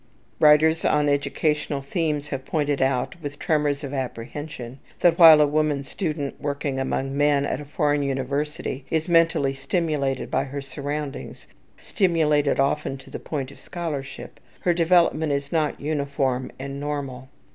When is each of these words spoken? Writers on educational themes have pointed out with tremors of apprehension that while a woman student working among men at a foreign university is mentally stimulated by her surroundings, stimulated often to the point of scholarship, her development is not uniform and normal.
Writers 0.39 0.83
on 0.83 1.07
educational 1.07 1.83
themes 1.83 2.29
have 2.29 2.43
pointed 2.43 2.81
out 2.81 3.21
with 3.21 3.37
tremors 3.37 3.83
of 3.83 3.93
apprehension 3.93 4.79
that 5.01 5.19
while 5.19 5.39
a 5.39 5.45
woman 5.45 5.83
student 5.83 6.41
working 6.41 6.79
among 6.79 7.15
men 7.15 7.45
at 7.45 7.61
a 7.61 7.65
foreign 7.65 8.01
university 8.01 8.83
is 8.89 9.07
mentally 9.07 9.53
stimulated 9.53 10.31
by 10.31 10.45
her 10.45 10.59
surroundings, 10.59 11.45
stimulated 11.79 12.59
often 12.59 12.97
to 12.97 13.11
the 13.11 13.19
point 13.19 13.51
of 13.51 13.59
scholarship, 13.59 14.39
her 14.61 14.73
development 14.73 15.31
is 15.31 15.51
not 15.51 15.79
uniform 15.79 16.51
and 16.57 16.79
normal. 16.79 17.29